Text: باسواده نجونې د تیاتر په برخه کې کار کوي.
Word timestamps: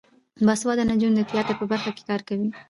باسواده 0.45 0.83
نجونې 0.89 1.15
د 1.17 1.27
تیاتر 1.31 1.55
په 1.59 1.65
برخه 1.71 1.91
کې 1.95 2.03
کار 2.09 2.21
کوي. 2.27 2.47